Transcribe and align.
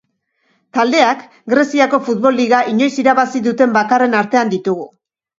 Taldeak 0.75 1.19
Greziako 1.53 1.99
futbol 2.07 2.35
liga 2.39 2.61
inoiz 2.71 2.89
irabazi 3.03 3.41
duten 3.49 3.75
bakarren 3.75 4.17
artean 4.21 4.51
ditugu. 4.55 4.89